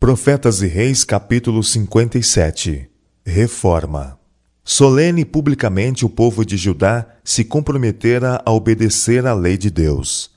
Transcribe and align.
Profetas 0.00 0.62
e 0.62 0.68
Reis, 0.68 1.02
capítulo 1.02 1.60
57 1.60 2.88
Reforma 3.26 4.16
Solene 4.62 5.24
publicamente 5.24 6.06
o 6.06 6.08
povo 6.08 6.46
de 6.46 6.56
Judá 6.56 7.04
se 7.24 7.42
comprometera 7.42 8.40
a 8.46 8.52
obedecer 8.52 9.26
à 9.26 9.34
lei 9.34 9.58
de 9.58 9.70
Deus. 9.70 10.30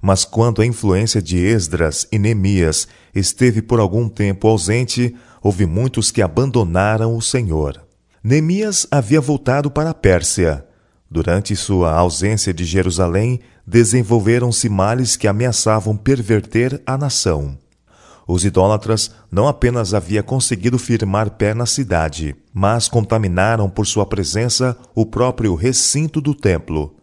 Mas 0.00 0.24
quando 0.24 0.62
a 0.62 0.66
influência 0.66 1.20
de 1.20 1.36
Esdras 1.36 2.06
e 2.12 2.18
Neemias 2.18 2.86
esteve 3.12 3.60
por 3.60 3.80
algum 3.80 4.08
tempo 4.08 4.46
ausente, 4.46 5.16
houve 5.42 5.66
muitos 5.66 6.12
que 6.12 6.22
abandonaram 6.22 7.16
o 7.16 7.20
Senhor. 7.20 7.82
Neemias 8.22 8.86
havia 8.88 9.20
voltado 9.20 9.68
para 9.68 9.90
a 9.90 9.94
Pérsia. 9.94 10.64
Durante 11.10 11.56
sua 11.56 11.92
ausência 11.92 12.54
de 12.54 12.64
Jerusalém, 12.64 13.40
desenvolveram-se 13.66 14.68
males 14.68 15.16
que 15.16 15.26
ameaçavam 15.26 15.96
perverter 15.96 16.80
a 16.86 16.96
nação. 16.96 17.58
Os 18.28 18.44
idólatras 18.44 19.10
não 19.32 19.48
apenas 19.48 19.94
haviam 19.94 20.22
conseguido 20.22 20.78
firmar 20.78 21.30
pé 21.30 21.54
na 21.54 21.64
cidade, 21.64 22.36
mas 22.52 22.86
contaminaram 22.86 23.70
por 23.70 23.86
sua 23.86 24.04
presença 24.04 24.76
o 24.94 25.06
próprio 25.06 25.54
recinto 25.54 26.20
do 26.20 26.34
templo. 26.34 26.94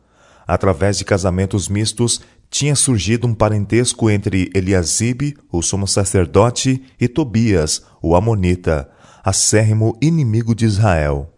Através 0.48 1.00
de 1.00 1.04
casamentos 1.04 1.68
mistos, 1.68 2.22
tinha 2.48 2.76
surgido 2.76 3.26
um 3.26 3.34
parentesco 3.34 4.08
entre 4.08 4.52
Eliasibe, 4.54 5.36
o 5.52 5.64
sumo 5.64 5.88
sacerdote, 5.88 6.84
e 7.02 7.08
Tobias, 7.08 7.82
o 8.04 8.16
amonita, 8.16 8.88
acérrimo 9.24 9.98
inimigo 10.00 10.54
de 10.54 10.66
Israel. 10.66 11.34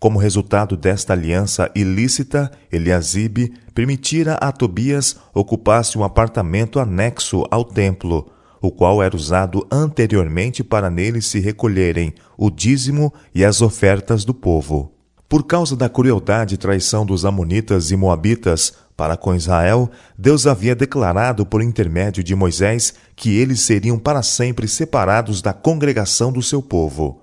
Como 0.00 0.18
resultado 0.18 0.76
desta 0.76 1.12
aliança 1.12 1.70
ilícita, 1.76 2.50
Eliasibe 2.72 3.54
permitira 3.72 4.34
a 4.34 4.50
Tobias 4.50 5.16
ocupasse 5.32 5.96
um 5.96 6.02
apartamento 6.02 6.80
anexo 6.80 7.46
ao 7.52 7.64
templo, 7.64 8.28
o 8.62 8.70
qual 8.70 9.02
era 9.02 9.16
usado 9.16 9.66
anteriormente 9.70 10.62
para 10.62 10.88
nele 10.88 11.20
se 11.20 11.40
recolherem 11.40 12.14
o 12.38 12.48
dízimo 12.48 13.12
e 13.34 13.44
as 13.44 13.60
ofertas 13.60 14.24
do 14.24 14.32
povo. 14.32 14.92
Por 15.28 15.44
causa 15.44 15.74
da 15.74 15.88
crueldade 15.88 16.54
e 16.54 16.58
traição 16.58 17.04
dos 17.04 17.24
Amonitas 17.24 17.90
e 17.90 17.96
Moabitas 17.96 18.72
para 18.96 19.16
com 19.16 19.34
Israel, 19.34 19.90
Deus 20.16 20.46
havia 20.46 20.76
declarado 20.76 21.44
por 21.44 21.60
intermédio 21.60 22.22
de 22.22 22.34
Moisés 22.34 22.94
que 23.16 23.36
eles 23.36 23.62
seriam 23.62 23.98
para 23.98 24.22
sempre 24.22 24.68
separados 24.68 25.42
da 25.42 25.52
congregação 25.52 26.30
do 26.30 26.42
seu 26.42 26.62
povo. 26.62 27.22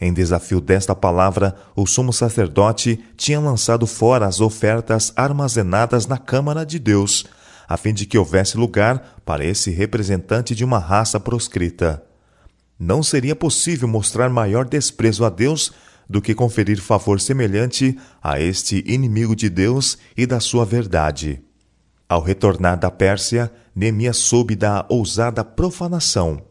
Em 0.00 0.12
desafio 0.12 0.60
desta 0.60 0.96
palavra, 0.96 1.54
o 1.76 1.86
sumo 1.86 2.12
sacerdote 2.12 2.98
tinha 3.16 3.38
lançado 3.38 3.86
fora 3.86 4.26
as 4.26 4.40
ofertas 4.40 5.12
armazenadas 5.14 6.08
na 6.08 6.18
Câmara 6.18 6.66
de 6.66 6.80
Deus, 6.80 7.24
a 7.68 7.76
fim 7.76 7.92
de 7.92 8.06
que 8.06 8.18
houvesse 8.18 8.56
lugar 8.56 9.20
para 9.24 9.44
esse 9.44 9.70
representante 9.70 10.54
de 10.54 10.64
uma 10.64 10.78
raça 10.78 11.18
proscrita. 11.18 12.02
Não 12.78 13.02
seria 13.02 13.36
possível 13.36 13.86
mostrar 13.86 14.28
maior 14.28 14.64
desprezo 14.64 15.24
a 15.24 15.30
Deus 15.30 15.72
do 16.08 16.20
que 16.20 16.34
conferir 16.34 16.80
favor 16.80 17.20
semelhante 17.20 17.96
a 18.22 18.40
este 18.40 18.84
inimigo 18.86 19.34
de 19.34 19.48
Deus 19.48 19.96
e 20.16 20.26
da 20.26 20.40
sua 20.40 20.64
verdade. 20.64 21.42
Ao 22.08 22.20
retornar 22.20 22.78
da 22.78 22.90
Pérsia, 22.90 23.50
Neemias 23.74 24.18
soube 24.18 24.54
da 24.54 24.84
ousada 24.88 25.42
profanação 25.42 26.42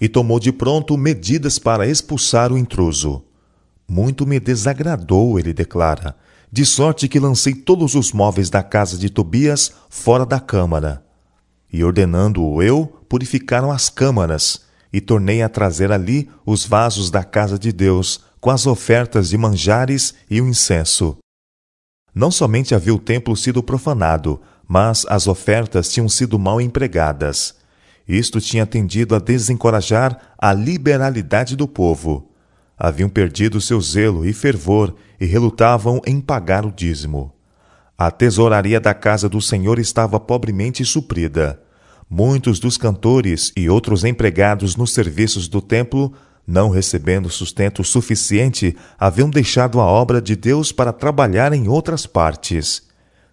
e 0.00 0.08
tomou 0.08 0.40
de 0.40 0.50
pronto 0.50 0.96
medidas 0.96 1.58
para 1.58 1.86
expulsar 1.86 2.50
o 2.52 2.56
intruso. 2.56 3.22
Muito 3.86 4.26
me 4.26 4.40
desagradou, 4.40 5.38
ele 5.38 5.52
declara, 5.52 6.16
de 6.52 6.66
sorte 6.66 7.06
que 7.06 7.20
lancei 7.20 7.54
todos 7.54 7.94
os 7.94 8.12
móveis 8.12 8.50
da 8.50 8.62
casa 8.62 8.98
de 8.98 9.08
Tobias 9.08 9.72
fora 9.88 10.26
da 10.26 10.40
câmara. 10.40 11.04
E 11.72 11.84
ordenando-o 11.84 12.60
eu, 12.60 12.86
purificaram 13.08 13.70
as 13.70 13.88
câmaras, 13.88 14.62
e 14.92 15.00
tornei 15.00 15.40
a 15.40 15.48
trazer 15.48 15.92
ali 15.92 16.28
os 16.44 16.64
vasos 16.64 17.10
da 17.10 17.22
casa 17.22 17.56
de 17.56 17.70
Deus, 17.70 18.20
com 18.40 18.50
as 18.50 18.66
ofertas 18.66 19.28
de 19.28 19.38
manjares 19.38 20.14
e 20.28 20.40
o 20.40 20.48
incenso. 20.48 21.16
Não 22.12 22.30
somente 22.30 22.74
havia 22.74 22.94
o 22.94 22.98
templo 22.98 23.36
sido 23.36 23.62
profanado, 23.62 24.40
mas 24.66 25.06
as 25.08 25.28
ofertas 25.28 25.92
tinham 25.92 26.08
sido 26.08 26.38
mal 26.38 26.60
empregadas. 26.60 27.54
Isto 28.08 28.40
tinha 28.40 28.66
tendido 28.66 29.14
a 29.14 29.20
desencorajar 29.20 30.34
a 30.36 30.52
liberalidade 30.52 31.54
do 31.54 31.68
povo 31.68 32.29
haviam 32.80 33.10
perdido 33.10 33.60
seu 33.60 33.78
zelo 33.78 34.24
e 34.24 34.32
fervor 34.32 34.96
e 35.20 35.26
relutavam 35.26 36.00
em 36.06 36.18
pagar 36.18 36.64
o 36.64 36.72
dízimo. 36.72 37.30
A 37.98 38.10
tesouraria 38.10 38.80
da 38.80 38.94
casa 38.94 39.28
do 39.28 39.38
Senhor 39.38 39.78
estava 39.78 40.18
pobremente 40.18 40.82
suprida. 40.86 41.60
Muitos 42.08 42.58
dos 42.58 42.78
cantores 42.78 43.52
e 43.54 43.68
outros 43.68 44.02
empregados 44.02 44.76
nos 44.76 44.94
serviços 44.94 45.46
do 45.46 45.60
templo, 45.60 46.14
não 46.46 46.70
recebendo 46.70 47.28
sustento 47.28 47.84
suficiente, 47.84 48.74
haviam 48.98 49.28
deixado 49.28 49.78
a 49.78 49.84
obra 49.84 50.22
de 50.22 50.34
Deus 50.34 50.72
para 50.72 50.90
trabalhar 50.90 51.52
em 51.52 51.68
outras 51.68 52.06
partes. 52.06 52.88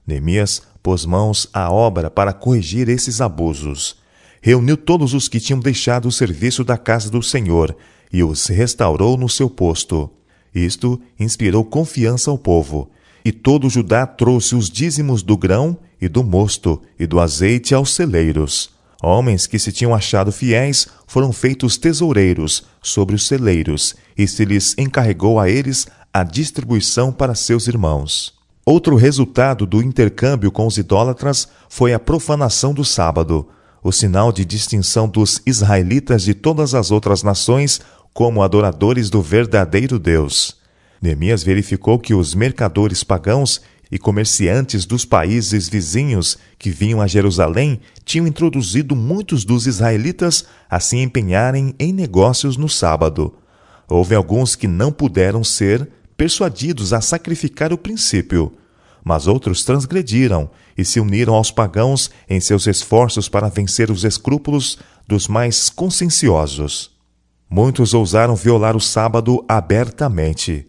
Neemias 0.05 0.61
pôs 0.83 1.05
mãos 1.05 1.49
à 1.53 1.71
obra 1.71 2.11
para 2.11 2.33
corrigir 2.33 2.89
esses 2.89 3.21
abusos. 3.21 3.95
Reuniu 4.41 4.75
todos 4.75 5.13
os 5.13 5.29
que 5.29 5.39
tinham 5.39 5.61
deixado 5.61 6.09
o 6.09 6.11
serviço 6.11 6.65
da 6.65 6.77
casa 6.77 7.09
do 7.09 7.23
Senhor 7.23 7.75
e 8.11 8.23
os 8.23 8.47
restaurou 8.47 9.17
no 9.17 9.29
seu 9.29 9.49
posto. 9.49 10.09
Isto 10.53 10.99
inspirou 11.19 11.63
confiança 11.63 12.31
ao 12.31 12.37
povo, 12.37 12.89
e 13.23 13.31
todo 13.31 13.69
Judá 13.69 14.05
trouxe 14.05 14.55
os 14.55 14.69
dízimos 14.69 15.21
do 15.21 15.35
grão 15.35 15.77
e 16.01 16.07
do 16.07 16.23
mosto 16.23 16.81
e 16.97 17.05
do 17.05 17.19
azeite 17.19 17.73
aos 17.75 17.93
celeiros. 17.93 18.69
Homens 19.01 19.45
que 19.45 19.59
se 19.59 19.71
tinham 19.71 19.93
achado 19.93 20.31
fiéis 20.31 20.87
foram 21.05 21.31
feitos 21.31 21.77
tesoureiros 21.77 22.63
sobre 22.81 23.15
os 23.15 23.27
celeiros, 23.27 23.95
e 24.17 24.27
se 24.27 24.43
lhes 24.43 24.75
encarregou 24.77 25.39
a 25.39 25.49
eles 25.49 25.87
a 26.13 26.23
distribuição 26.23 27.11
para 27.11 27.35
seus 27.35 27.67
irmãos. 27.67 28.33
Outro 28.65 28.95
resultado 28.95 29.65
do 29.65 29.81
intercâmbio 29.81 30.51
com 30.51 30.65
os 30.65 30.77
idólatras 30.77 31.47
foi 31.69 31.93
a 31.93 31.99
profanação 31.99 32.73
do 32.73 32.83
sábado, 32.83 33.47
o 33.83 33.91
sinal 33.91 34.31
de 34.31 34.43
distinção 34.43 35.07
dos 35.07 35.41
israelitas 35.45 36.23
de 36.23 36.33
todas 36.33 36.73
as 36.73 36.91
outras 36.91 37.23
nações 37.23 37.79
como 38.17 38.41
adoradores 38.41 39.11
do 39.11 39.21
verdadeiro 39.21 39.99
Deus. 39.99 40.57
Neemias 40.99 41.43
verificou 41.43 41.99
que 41.99 42.15
os 42.15 42.33
mercadores 42.33 43.03
pagãos 43.03 43.61
e 43.91 43.99
comerciantes 43.99 44.87
dos 44.87 45.05
países 45.05 45.69
vizinhos 45.69 46.35
que 46.57 46.71
vinham 46.71 46.99
a 46.99 47.05
Jerusalém 47.05 47.79
tinham 48.03 48.25
introduzido 48.25 48.95
muitos 48.95 49.45
dos 49.45 49.67
israelitas 49.67 50.45
a 50.67 50.79
se 50.79 50.97
empenharem 50.97 51.75
em 51.77 51.93
negócios 51.93 52.57
no 52.57 52.67
sábado. 52.67 53.35
Houve 53.87 54.15
alguns 54.15 54.55
que 54.55 54.67
não 54.67 54.91
puderam 54.91 55.43
ser 55.43 55.87
persuadidos 56.17 56.93
a 56.93 57.01
sacrificar 57.01 57.71
o 57.71 57.77
princípio, 57.77 58.51
mas 59.05 59.27
outros 59.27 59.63
transgrediram 59.63 60.49
e 60.75 60.83
se 60.83 60.99
uniram 60.99 61.35
aos 61.35 61.51
pagãos 61.51 62.09
em 62.27 62.39
seus 62.39 62.65
esforços 62.65 63.29
para 63.29 63.47
vencer 63.47 63.91
os 63.91 64.03
escrúpulos 64.03 64.79
dos 65.07 65.27
mais 65.27 65.69
conscienciosos. 65.69 66.96
Muitos 67.49 67.93
ousaram 67.93 68.35
violar 68.35 68.75
o 68.75 68.81
sábado 68.81 69.43
abertamente. 69.47 70.67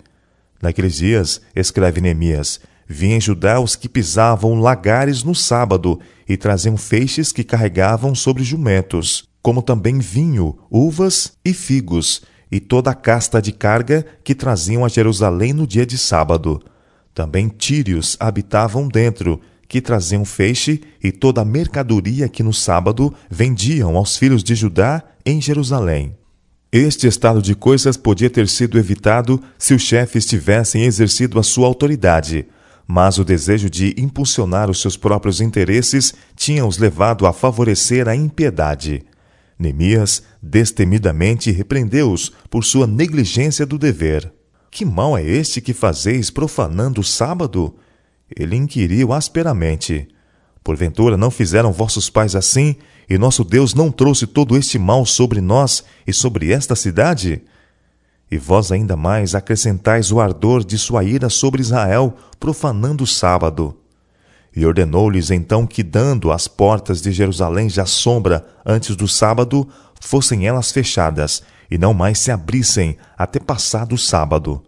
Naqueles 0.62 0.94
dias, 0.94 1.40
escreve 1.54 2.00
Neemias, 2.00 2.60
vinham 2.86 3.20
Judá 3.20 3.60
os 3.60 3.76
que 3.76 3.88
pisavam 3.88 4.60
lagares 4.60 5.22
no 5.22 5.34
sábado 5.34 6.00
e 6.28 6.36
traziam 6.36 6.76
feixes 6.76 7.32
que 7.32 7.44
carregavam 7.44 8.14
sobre 8.14 8.44
jumentos, 8.44 9.28
como 9.42 9.60
também 9.60 9.98
vinho, 9.98 10.58
uvas 10.70 11.32
e 11.44 11.52
figos, 11.52 12.22
e 12.50 12.60
toda 12.60 12.90
a 12.90 12.94
casta 12.94 13.42
de 13.42 13.52
carga 13.52 14.06
que 14.24 14.34
traziam 14.34 14.84
a 14.84 14.88
Jerusalém 14.88 15.52
no 15.52 15.66
dia 15.66 15.84
de 15.84 15.98
sábado. 15.98 16.62
Também 17.12 17.48
tírios 17.48 18.16
habitavam 18.18 18.88
dentro, 18.88 19.40
que 19.68 19.80
traziam 19.82 20.24
feixe 20.24 20.80
e 21.02 21.12
toda 21.12 21.42
a 21.42 21.44
mercadoria 21.44 22.28
que 22.28 22.42
no 22.42 22.54
sábado 22.54 23.12
vendiam 23.28 23.96
aos 23.96 24.16
filhos 24.16 24.42
de 24.42 24.54
Judá 24.54 25.02
em 25.26 25.40
Jerusalém. 25.40 26.17
Este 26.70 27.06
estado 27.06 27.40
de 27.40 27.54
coisas 27.54 27.96
podia 27.96 28.28
ter 28.28 28.46
sido 28.46 28.78
evitado 28.78 29.42
se 29.56 29.72
os 29.72 29.80
chefes 29.80 30.26
tivessem 30.26 30.84
exercido 30.84 31.38
a 31.38 31.42
sua 31.42 31.66
autoridade, 31.66 32.46
mas 32.86 33.16
o 33.16 33.24
desejo 33.24 33.70
de 33.70 33.94
impulsionar 33.96 34.68
os 34.68 34.82
seus 34.82 34.94
próprios 34.94 35.40
interesses 35.40 36.12
tinha 36.36 36.66
os 36.66 36.76
levado 36.76 37.26
a 37.26 37.32
favorecer 37.32 38.06
a 38.06 38.14
impiedade. 38.14 39.02
Neemias 39.58 40.22
destemidamente 40.42 41.50
repreendeu-os 41.50 42.32
por 42.50 42.62
sua 42.64 42.86
negligência 42.86 43.64
do 43.64 43.78
dever. 43.78 44.30
Que 44.70 44.84
mal 44.84 45.16
é 45.16 45.24
este 45.24 45.62
que 45.62 45.72
fazeis 45.72 46.30
profanando 46.30 47.00
o 47.00 47.04
sábado? 47.04 47.76
Ele 48.34 48.56
inquiriu 48.56 49.14
asperamente. 49.14 50.06
Porventura 50.62 51.16
não 51.16 51.30
fizeram 51.30 51.72
vossos 51.72 52.10
pais 52.10 52.36
assim, 52.36 52.76
e 53.08 53.16
nosso 53.16 53.42
Deus 53.42 53.72
não 53.72 53.90
trouxe 53.90 54.26
todo 54.26 54.56
este 54.56 54.78
mal 54.78 55.06
sobre 55.06 55.40
nós 55.40 55.82
e 56.06 56.12
sobre 56.12 56.52
esta 56.52 56.76
cidade? 56.76 57.42
E 58.30 58.36
vós 58.36 58.70
ainda 58.70 58.96
mais 58.96 59.34
acrescentais 59.34 60.12
o 60.12 60.20
ardor 60.20 60.62
de 60.62 60.76
sua 60.76 61.02
ira 61.02 61.30
sobre 61.30 61.62
Israel, 61.62 62.14
profanando 62.38 63.04
o 63.04 63.06
sábado. 63.06 63.74
E 64.54 64.66
ordenou-lhes 64.66 65.30
então 65.30 65.66
que, 65.66 65.82
dando 65.82 66.30
às 66.30 66.46
portas 66.46 67.00
de 67.00 67.10
Jerusalém 67.10 67.70
já 67.70 67.86
sombra 67.86 68.46
antes 68.66 68.94
do 68.94 69.08
sábado, 69.08 69.66
fossem 69.98 70.46
elas 70.46 70.70
fechadas 70.70 71.42
e 71.70 71.78
não 71.78 71.94
mais 71.94 72.18
se 72.18 72.30
abrissem 72.30 72.96
até 73.16 73.38
passado 73.38 73.94
o 73.94 73.98
sábado. 73.98 74.62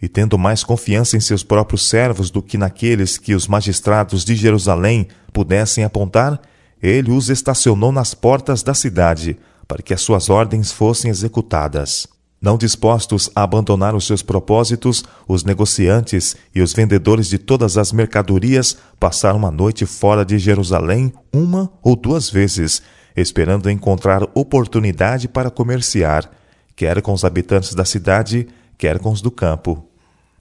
E 0.00 0.08
tendo 0.08 0.38
mais 0.38 0.62
confiança 0.62 1.16
em 1.16 1.20
seus 1.20 1.42
próprios 1.42 1.88
servos 1.88 2.30
do 2.30 2.42
que 2.42 2.58
naqueles 2.58 3.18
que 3.18 3.34
os 3.34 3.48
magistrados 3.48 4.24
de 4.24 4.36
Jerusalém 4.36 5.08
pudessem 5.32 5.82
apontar, 5.82 6.40
ele 6.84 7.10
os 7.10 7.30
estacionou 7.30 7.90
nas 7.90 8.12
portas 8.12 8.62
da 8.62 8.74
cidade, 8.74 9.38
para 9.66 9.82
que 9.82 9.94
as 9.94 10.02
suas 10.02 10.28
ordens 10.28 10.70
fossem 10.70 11.10
executadas. 11.10 12.06
Não 12.38 12.58
dispostos 12.58 13.30
a 13.34 13.42
abandonar 13.42 13.94
os 13.94 14.06
seus 14.06 14.20
propósitos, 14.20 15.02
os 15.26 15.44
negociantes 15.44 16.36
e 16.54 16.60
os 16.60 16.74
vendedores 16.74 17.26
de 17.26 17.38
todas 17.38 17.78
as 17.78 17.90
mercadorias 17.90 18.76
passaram 19.00 19.46
a 19.46 19.50
noite 19.50 19.86
fora 19.86 20.26
de 20.26 20.38
Jerusalém 20.38 21.10
uma 21.32 21.72
ou 21.82 21.96
duas 21.96 22.28
vezes, 22.28 22.82
esperando 23.16 23.70
encontrar 23.70 24.22
oportunidade 24.34 25.26
para 25.26 25.50
comerciar, 25.50 26.30
quer 26.76 27.00
com 27.00 27.14
os 27.14 27.24
habitantes 27.24 27.74
da 27.74 27.86
cidade, 27.86 28.46
quer 28.76 28.98
com 28.98 29.10
os 29.10 29.22
do 29.22 29.30
campo. 29.30 29.88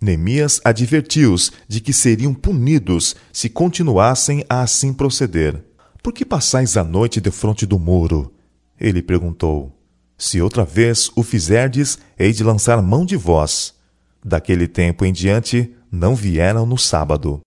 Neemias 0.02 0.60
advertiu-os 0.66 1.54
de 1.70 1.80
que 1.80 1.94
seriam 1.94 2.34
punidos 2.34 3.16
se 3.32 3.48
continuassem 3.48 4.44
a 4.50 4.60
assim 4.62 4.92
proceder. 4.92 5.73
Por 6.04 6.12
que 6.12 6.26
passais 6.26 6.76
a 6.76 6.84
noite 6.84 7.22
defronte 7.22 7.66
do 7.66 7.80
muro? 7.80 8.34
Ele 8.78 9.02
perguntou. 9.02 9.72
Se 10.18 10.42
outra 10.42 10.66
vez 10.66 11.10
o 11.16 11.24
fizerdes, 11.24 11.98
hei 12.20 12.34
de 12.34 12.44
lançar 12.44 12.82
mão 12.82 13.06
de 13.06 13.16
vós. 13.16 13.74
Daquele 14.22 14.68
tempo 14.68 15.06
em 15.06 15.14
diante, 15.14 15.74
não 15.90 16.14
vieram 16.14 16.66
no 16.66 16.78
sábado. 16.78 17.40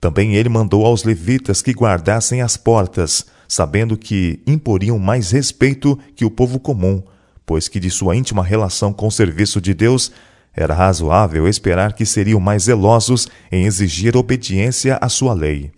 Também 0.00 0.36
ele 0.36 0.48
mandou 0.48 0.86
aos 0.86 1.04
levitas 1.04 1.60
que 1.60 1.72
guardassem 1.72 2.40
as 2.40 2.56
portas, 2.56 3.26
sabendo 3.46 3.94
que 3.98 4.42
imporiam 4.46 4.98
mais 4.98 5.30
respeito 5.30 5.98
que 6.16 6.24
o 6.24 6.30
povo 6.30 6.58
comum, 6.58 7.02
pois 7.44 7.68
que 7.68 7.78
de 7.78 7.90
sua 7.90 8.16
íntima 8.16 8.42
relação 8.42 8.90
com 8.90 9.08
o 9.08 9.12
serviço 9.12 9.60
de 9.60 9.74
Deus 9.74 10.10
era 10.54 10.72
razoável 10.72 11.46
esperar 11.46 11.92
que 11.92 12.06
seriam 12.06 12.40
mais 12.40 12.62
zelosos 12.62 13.28
em 13.50 13.66
exigir 13.66 14.16
obediência 14.16 14.96
à 14.98 15.10
sua 15.10 15.34
lei. 15.34 15.70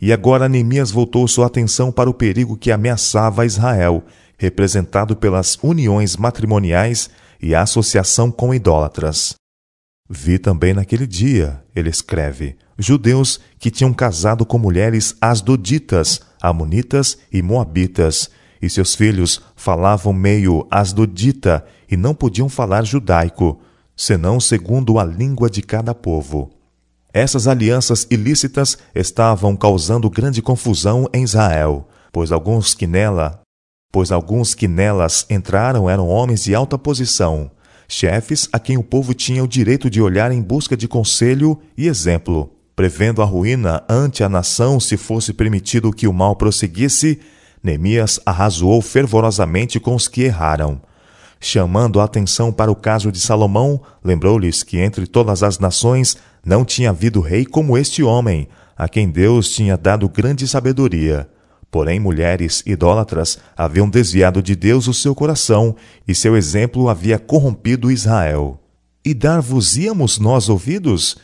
E 0.00 0.12
agora 0.12 0.48
Neemias 0.48 0.90
voltou 0.90 1.26
sua 1.26 1.46
atenção 1.46 1.90
para 1.90 2.10
o 2.10 2.14
perigo 2.14 2.56
que 2.56 2.70
ameaçava 2.70 3.46
Israel, 3.46 4.04
representado 4.38 5.16
pelas 5.16 5.58
uniões 5.62 6.16
matrimoniais 6.16 7.08
e 7.40 7.54
a 7.54 7.62
associação 7.62 8.30
com 8.30 8.54
idólatras. 8.54 9.34
Vi 10.08 10.38
também 10.38 10.72
naquele 10.72 11.06
dia, 11.06 11.62
ele 11.74 11.90
escreve, 11.90 12.56
judeus 12.78 13.40
que 13.58 13.70
tinham 13.70 13.92
casado 13.92 14.46
com 14.46 14.58
mulheres 14.58 15.16
asdoditas, 15.20 16.20
amonitas 16.40 17.18
e 17.32 17.42
moabitas, 17.42 18.30
e 18.60 18.70
seus 18.70 18.94
filhos 18.94 19.42
falavam 19.54 20.12
meio 20.12 20.66
asdodita 20.70 21.64
e 21.90 21.96
não 21.96 22.14
podiam 22.14 22.48
falar 22.48 22.84
judaico, 22.84 23.60
senão 23.96 24.38
segundo 24.38 24.98
a 24.98 25.04
língua 25.04 25.50
de 25.50 25.62
cada 25.62 25.94
povo. 25.94 26.55
Essas 27.16 27.48
alianças 27.48 28.06
ilícitas 28.10 28.76
estavam 28.94 29.56
causando 29.56 30.10
grande 30.10 30.42
confusão 30.42 31.08
em 31.14 31.22
Israel, 31.22 31.88
pois 32.12 32.30
alguns 32.30 32.74
que 32.74 32.86
nela, 32.86 33.40
pois 33.90 34.12
alguns 34.12 34.54
que 34.54 34.68
nelas 34.68 35.24
entraram 35.30 35.88
eram 35.88 36.08
homens 36.08 36.44
de 36.44 36.54
alta 36.54 36.76
posição, 36.76 37.50
chefes 37.88 38.50
a 38.52 38.58
quem 38.58 38.76
o 38.76 38.82
povo 38.82 39.14
tinha 39.14 39.42
o 39.42 39.48
direito 39.48 39.88
de 39.88 39.98
olhar 39.98 40.30
em 40.30 40.42
busca 40.42 40.76
de 40.76 40.86
conselho 40.86 41.58
e 41.74 41.86
exemplo, 41.86 42.52
prevendo 42.76 43.22
a 43.22 43.24
ruína 43.24 43.82
ante 43.88 44.22
a 44.22 44.28
nação 44.28 44.78
se 44.78 44.98
fosse 44.98 45.32
permitido 45.32 45.94
que 45.94 46.06
o 46.06 46.12
mal 46.12 46.36
prosseguisse. 46.36 47.18
Neemias 47.62 48.20
arrazoou 48.26 48.82
fervorosamente 48.82 49.80
com 49.80 49.94
os 49.94 50.06
que 50.06 50.24
erraram, 50.24 50.82
Chamando 51.40 52.00
a 52.00 52.04
atenção 52.04 52.50
para 52.50 52.70
o 52.70 52.74
caso 52.74 53.12
de 53.12 53.20
Salomão, 53.20 53.80
lembrou-lhes 54.02 54.62
que 54.62 54.78
entre 54.78 55.06
todas 55.06 55.42
as 55.42 55.58
nações 55.58 56.16
não 56.46 56.64
tinha 56.64 56.90
havido 56.90 57.20
rei 57.20 57.44
como 57.44 57.76
este 57.76 58.04
homem, 58.04 58.46
a 58.76 58.88
quem 58.88 59.10
Deus 59.10 59.50
tinha 59.50 59.76
dado 59.76 60.08
grande 60.08 60.46
sabedoria. 60.46 61.28
Porém, 61.72 61.98
mulheres 61.98 62.62
idólatras 62.64 63.36
haviam 63.56 63.90
desviado 63.90 64.40
de 64.40 64.54
Deus 64.54 64.86
o 64.86 64.94
seu 64.94 65.12
coração, 65.12 65.74
e 66.06 66.14
seu 66.14 66.36
exemplo 66.36 66.88
havia 66.88 67.18
corrompido 67.18 67.90
Israel. 67.90 68.60
E 69.04 69.12
dar-vos-íamos 69.12 70.20
nós 70.20 70.48
ouvidos? 70.48 71.16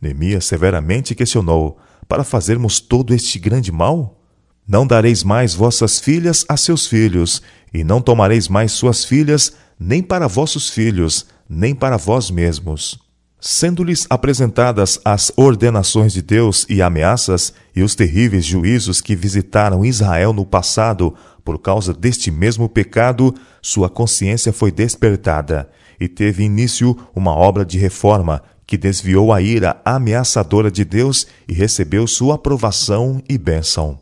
Neemias 0.00 0.44
severamente 0.44 1.12
questionou: 1.12 1.78
Para 2.06 2.22
fazermos 2.22 2.78
todo 2.78 3.12
este 3.12 3.36
grande 3.40 3.72
mal? 3.72 4.22
Não 4.66 4.86
dareis 4.86 5.24
mais 5.24 5.54
vossas 5.54 5.98
filhas 5.98 6.44
a 6.48 6.56
seus 6.56 6.86
filhos, 6.86 7.42
e 7.74 7.82
não 7.82 8.00
tomareis 8.00 8.46
mais 8.46 8.70
suas 8.70 9.04
filhas, 9.04 9.54
nem 9.78 10.04
para 10.04 10.28
vossos 10.28 10.70
filhos, 10.70 11.26
nem 11.48 11.74
para 11.74 11.96
vós 11.96 12.30
mesmos. 12.30 13.07
Sendo-lhes 13.40 14.04
apresentadas 14.10 15.00
as 15.04 15.30
ordenações 15.36 16.12
de 16.12 16.20
Deus 16.20 16.66
e 16.68 16.82
ameaças 16.82 17.52
e 17.74 17.82
os 17.82 17.94
terríveis 17.94 18.44
juízos 18.44 19.00
que 19.00 19.14
visitaram 19.14 19.84
Israel 19.84 20.32
no 20.32 20.44
passado 20.44 21.14
por 21.44 21.58
causa 21.58 21.94
deste 21.94 22.30
mesmo 22.30 22.68
pecado, 22.68 23.34
sua 23.62 23.88
consciência 23.88 24.52
foi 24.52 24.72
despertada 24.72 25.70
e 26.00 26.08
teve 26.08 26.42
início 26.42 26.96
uma 27.14 27.34
obra 27.34 27.64
de 27.64 27.78
reforma 27.78 28.42
que 28.66 28.76
desviou 28.76 29.32
a 29.32 29.40
ira 29.40 29.80
ameaçadora 29.84 30.70
de 30.70 30.84
Deus 30.84 31.26
e 31.48 31.54
recebeu 31.54 32.06
sua 32.06 32.34
aprovação 32.34 33.22
e 33.28 33.38
bênção. 33.38 33.98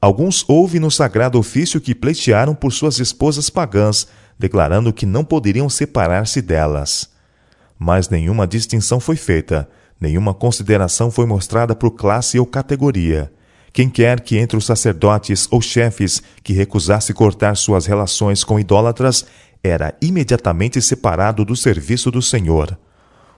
Alguns 0.00 0.44
houve 0.48 0.80
no 0.80 0.90
sagrado 0.90 1.38
ofício 1.38 1.80
que 1.80 1.94
pleitearam 1.94 2.54
por 2.54 2.72
suas 2.72 2.98
esposas 2.98 3.50
pagãs, 3.50 4.08
declarando 4.38 4.92
que 4.92 5.04
não 5.04 5.24
poderiam 5.24 5.68
separar-se 5.68 6.40
delas. 6.40 7.10
Mas 7.78 8.08
nenhuma 8.08 8.46
distinção 8.46 8.98
foi 8.98 9.16
feita, 9.16 9.68
nenhuma 10.00 10.34
consideração 10.34 11.10
foi 11.10 11.26
mostrada 11.26 11.74
por 11.74 11.92
classe 11.92 12.38
ou 12.38 12.46
categoria. 12.46 13.32
Quem 13.72 13.88
quer 13.88 14.20
que 14.20 14.36
entre 14.36 14.56
os 14.56 14.66
sacerdotes 14.66 15.46
ou 15.50 15.60
chefes 15.60 16.22
que 16.42 16.52
recusasse 16.52 17.14
cortar 17.14 17.56
suas 17.56 17.86
relações 17.86 18.42
com 18.42 18.58
idólatras 18.58 19.24
era 19.62 19.94
imediatamente 20.00 20.80
separado 20.80 21.44
do 21.44 21.54
serviço 21.54 22.10
do 22.10 22.22
Senhor. 22.22 22.78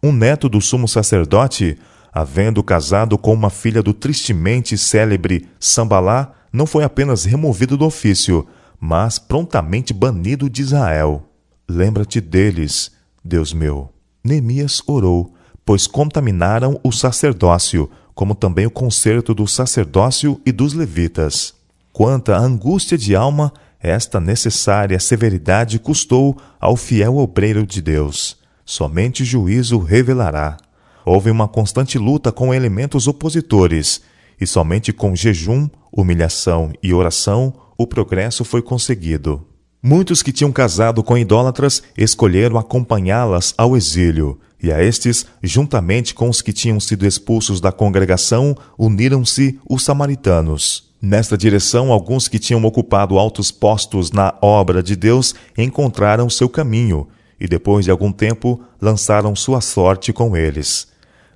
Um 0.03 0.13
neto 0.13 0.49
do 0.49 0.61
sumo 0.61 0.89
sacerdote, 0.89 1.77
havendo 2.13 2.63
casado 2.63 3.19
com 3.19 3.35
uma 3.35 3.51
filha 3.51 3.83
do 3.83 3.93
tristemente 3.93 4.79
célebre 4.79 5.47
Sambalá, 5.59 6.33
não 6.53 6.67
foi 6.67 6.85
apenas 6.85 7.25
removido 7.25 7.77
do 7.77 7.85
ofício, 7.85 8.47
mas 8.79 9.19
prontamente 9.19 9.93
banido 9.93 10.49
de 10.49 10.63
Israel. 10.63 11.29
Lembra-te 11.69 12.21
deles, 12.21 12.91
Deus 13.23 13.53
meu. 13.53 14.00
Neemias 14.23 14.83
orou, 14.87 15.35
pois 15.65 15.87
contaminaram 15.87 16.79
o 16.83 16.93
sacerdócio, 16.93 17.91
como 18.15 18.35
também 18.35 18.67
o 18.67 18.71
concerto 18.71 19.35
do 19.35 19.47
sacerdócio 19.47 20.41
e 20.45 20.53
dos 20.53 20.75
levitas. 20.75 21.55
Quanta 21.93 22.37
angústia 22.37 22.99
de 22.99 23.17
alma 23.17 23.53
esta 23.81 24.21
necessária 24.21 25.01
severidade 25.01 25.79
custou 25.79 26.37
ao 26.61 26.77
fiel 26.77 27.17
obreiro 27.17 27.67
de 27.67 27.81
Deus. 27.81 28.37
Somente 28.65 29.25
juízo 29.25 29.79
revelará. 29.79 30.59
Houve 31.05 31.31
uma 31.31 31.49
constante 31.49 31.99
luta 31.99 32.31
com 32.31 32.53
elementos 32.53 33.09
opositores, 33.09 34.03
e 34.39 34.47
somente 34.47 34.93
com 34.93 35.17
jejum, 35.17 35.69
humilhação 35.91 36.73
e 36.83 36.93
oração 36.93 37.55
o 37.77 37.87
progresso 37.87 38.45
foi 38.45 38.61
conseguido. 38.61 39.47
Muitos 39.83 40.23
que 40.23 40.31
tinham 40.31 40.53
casado 40.53 41.03
com 41.03 41.17
idólatras 41.17 41.83
escolheram 41.97 42.59
acompanhá-las 42.59 43.55
ao 43.57 43.75
exílio, 43.75 44.39
e 44.63 44.71
a 44.71 44.83
estes, 44.83 45.25
juntamente 45.43 46.15
com 46.15 46.29
os 46.29 46.43
que 46.43 46.53
tinham 46.53 46.79
sido 46.79 47.07
expulsos 47.07 47.63
da 47.63 47.73
congregação, 47.73 48.55
uniram-se 48.79 49.59
os 49.67 49.83
samaritanos. 49.83 50.91
Nesta 51.01 51.37
direção, 51.37 51.91
alguns 51.91 52.29
que 52.29 52.39
tinham 52.39 52.63
ocupado 52.63 53.19
altos 53.19 53.51
postos 53.51 54.13
na 54.13 54.35
obra 54.43 54.83
de 54.83 54.95
Deus 54.95 55.35
encontraram 55.57 56.29
seu 56.29 56.47
caminho, 56.47 57.09
e 57.41 57.49
depois 57.49 57.87
de 57.87 57.91
algum 57.91 58.13
tempo 58.13 58.61
lançaram 58.79 59.35
sua 59.35 59.63
sorte 59.63 60.13
com 60.13 60.37
eles. 60.37 60.89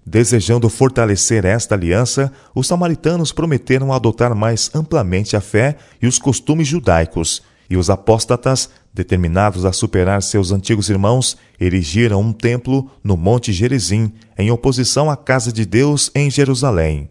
Desejando 0.05 0.69
fortalecer 0.69 1.47
esta 1.47 1.75
aliança, 1.75 2.31
os 2.55 2.67
samaritanos 2.67 3.33
prometeram 3.33 3.91
adotar 3.91 4.35
mais 4.35 4.71
amplamente 4.75 5.35
a 5.35 5.41
fé 5.41 5.79
e 6.03 6.07
os 6.07 6.19
costumes 6.19 6.69
judaicos, 6.69 7.41
e 7.68 7.76
os 7.76 7.90
apóstatas, 7.90 8.71
determinados 8.92 9.64
a 9.64 9.73
superar 9.73 10.23
seus 10.23 10.50
antigos 10.52 10.88
irmãos, 10.88 11.37
erigiram 11.61 12.21
um 12.21 12.33
templo 12.33 12.90
no 13.02 13.16
Monte 13.16 13.52
Gerizim, 13.52 14.12
em 14.38 14.50
oposição 14.50 15.11
à 15.11 15.16
casa 15.16 15.52
de 15.52 15.64
Deus 15.64 16.11
em 16.14 16.30
Jerusalém. 16.30 17.11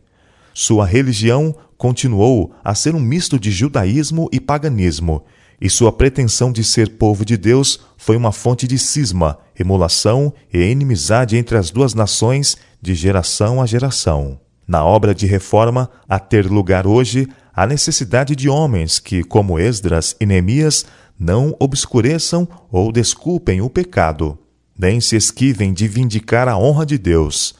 Sua 0.53 0.85
religião 0.85 1.55
continuou 1.77 2.53
a 2.63 2.75
ser 2.75 2.95
um 2.95 2.99
misto 2.99 3.39
de 3.39 3.51
judaísmo 3.51 4.29
e 4.31 4.39
paganismo, 4.39 5.23
e 5.59 5.69
sua 5.69 5.91
pretensão 5.91 6.51
de 6.51 6.63
ser 6.63 6.97
povo 6.97 7.25
de 7.25 7.37
Deus 7.37 7.79
foi 7.97 8.17
uma 8.17 8.31
fonte 8.31 8.67
de 8.67 8.77
cisma, 8.77 9.39
emulação 9.57 10.33
e 10.53 10.59
inimizade 10.59 11.37
entre 11.37 11.57
as 11.57 11.71
duas 11.71 11.93
nações 11.93 12.57
de 12.81 12.93
geração 12.93 13.61
a 13.61 13.65
geração. 13.65 14.42
Na 14.73 14.83
obra 14.83 15.13
de 15.13 15.27
reforma 15.27 15.87
a 16.09 16.17
ter 16.17 16.47
lugar 16.47 16.87
hoje, 16.87 17.27
a 17.55 17.67
necessidade 17.67 18.35
de 18.35 18.49
homens 18.49 18.97
que, 18.97 19.23
como 19.23 19.59
Esdras 19.59 20.15
e 20.19 20.25
Neemias, 20.25 20.83
não 21.19 21.55
obscureçam 21.59 22.47
ou 22.71 22.91
desculpem 22.91 23.61
o 23.61 23.69
pecado, 23.69 24.35
nem 24.75 24.99
se 24.99 25.15
esquivem 25.15 25.71
de 25.73 25.87
vindicar 25.87 26.47
a 26.47 26.57
honra 26.57 26.87
de 26.87 26.97
Deus. 26.97 27.53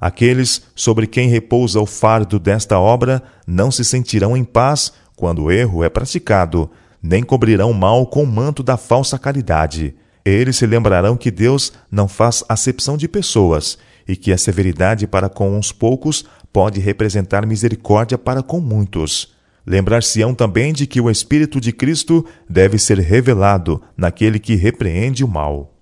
Aqueles 0.00 0.62
sobre 0.74 1.06
quem 1.06 1.28
repousa 1.28 1.78
o 1.78 1.86
fardo 1.86 2.36
desta 2.36 2.80
obra 2.80 3.22
não 3.46 3.70
se 3.70 3.84
sentirão 3.84 4.36
em 4.36 4.42
paz 4.42 4.92
quando 5.14 5.44
o 5.44 5.52
erro 5.52 5.84
é 5.84 5.88
praticado, 5.88 6.68
nem 7.00 7.22
cobrirão 7.22 7.72
mal 7.72 8.08
com 8.08 8.24
o 8.24 8.26
manto 8.26 8.64
da 8.64 8.76
falsa 8.76 9.16
caridade. 9.16 9.94
Eles 10.24 10.56
se 10.56 10.66
lembrarão 10.66 11.16
que 11.16 11.30
Deus 11.30 11.72
não 11.88 12.08
faz 12.08 12.42
acepção 12.48 12.96
de 12.96 13.06
pessoas 13.06 13.78
e 14.08 14.14
que 14.16 14.32
a 14.32 14.38
severidade 14.38 15.06
para 15.06 15.28
com 15.28 15.56
uns 15.56 15.72
poucos 15.72 16.24
pode 16.56 16.80
representar 16.80 17.44
misericórdia 17.44 18.16
para 18.16 18.42
com 18.42 18.60
muitos. 18.60 19.34
Lembrar-se-ão 19.66 20.34
também 20.34 20.72
de 20.72 20.86
que 20.86 21.02
o 21.02 21.10
Espírito 21.10 21.60
de 21.60 21.70
Cristo 21.70 22.24
deve 22.48 22.78
ser 22.78 22.98
revelado 22.98 23.82
naquele 23.94 24.38
que 24.38 24.54
repreende 24.54 25.22
o 25.22 25.28
mal. 25.28 25.74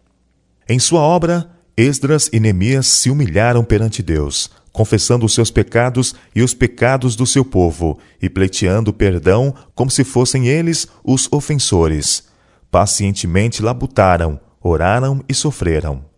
Em 0.68 0.80
sua 0.80 1.00
obra, 1.00 1.48
Esdras 1.76 2.28
e 2.32 2.40
Neemias 2.40 2.88
se 2.88 3.08
humilharam 3.08 3.62
perante 3.62 4.02
Deus, 4.02 4.50
confessando 4.72 5.24
os 5.24 5.32
seus 5.32 5.48
pecados 5.48 6.12
e 6.34 6.42
os 6.42 6.54
pecados 6.54 7.14
do 7.14 7.24
seu 7.24 7.44
povo, 7.44 7.96
e 8.20 8.28
pleiteando 8.28 8.92
perdão 8.92 9.54
como 9.76 9.92
se 9.92 10.02
fossem 10.02 10.48
eles 10.48 10.88
os 11.04 11.28
ofensores. 11.30 12.24
Pacientemente 12.68 13.62
labutaram, 13.62 14.40
oraram 14.60 15.22
e 15.28 15.34
sofreram. 15.34 16.13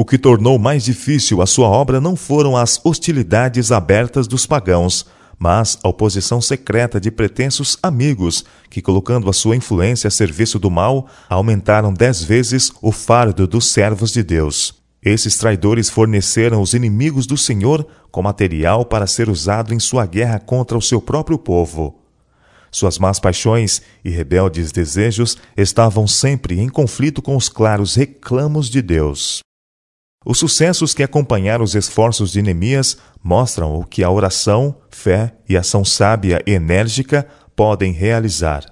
O 0.00 0.04
que 0.04 0.16
tornou 0.16 0.60
mais 0.60 0.84
difícil 0.84 1.42
a 1.42 1.46
sua 1.46 1.66
obra 1.66 2.00
não 2.00 2.14
foram 2.14 2.56
as 2.56 2.80
hostilidades 2.84 3.72
abertas 3.72 4.28
dos 4.28 4.46
pagãos, 4.46 5.04
mas 5.36 5.76
a 5.82 5.88
oposição 5.88 6.40
secreta 6.40 7.00
de 7.00 7.10
pretensos 7.10 7.76
amigos 7.82 8.44
que, 8.70 8.80
colocando 8.80 9.28
a 9.28 9.32
sua 9.32 9.56
influência 9.56 10.06
a 10.06 10.10
serviço 10.10 10.56
do 10.56 10.70
mal, 10.70 11.08
aumentaram 11.28 11.92
dez 11.92 12.22
vezes 12.22 12.70
o 12.80 12.92
fardo 12.92 13.44
dos 13.44 13.72
servos 13.72 14.12
de 14.12 14.22
Deus. 14.22 14.72
Esses 15.02 15.36
traidores 15.36 15.90
forneceram 15.90 16.62
os 16.62 16.74
inimigos 16.74 17.26
do 17.26 17.36
Senhor 17.36 17.84
com 18.12 18.22
material 18.22 18.84
para 18.84 19.04
ser 19.04 19.28
usado 19.28 19.74
em 19.74 19.80
sua 19.80 20.06
guerra 20.06 20.38
contra 20.38 20.78
o 20.78 20.82
seu 20.82 21.00
próprio 21.00 21.36
povo. 21.36 21.98
Suas 22.70 23.00
más 23.00 23.18
paixões 23.18 23.82
e 24.04 24.10
rebeldes 24.10 24.70
desejos 24.70 25.36
estavam 25.56 26.06
sempre 26.06 26.60
em 26.60 26.68
conflito 26.68 27.20
com 27.20 27.34
os 27.34 27.48
claros 27.48 27.96
reclamos 27.96 28.70
de 28.70 28.80
Deus. 28.80 29.40
Os 30.26 30.38
sucessos 30.38 30.92
que 30.92 31.02
acompanharam 31.02 31.64
os 31.64 31.76
esforços 31.76 32.32
de 32.32 32.42
Neemias 32.42 32.98
mostram 33.22 33.78
o 33.78 33.84
que 33.84 34.02
a 34.02 34.10
oração, 34.10 34.74
fé 34.90 35.32
e 35.48 35.56
ação 35.56 35.84
sábia 35.84 36.42
e 36.44 36.52
enérgica 36.52 37.26
podem 37.54 37.92
realizar. 37.92 38.64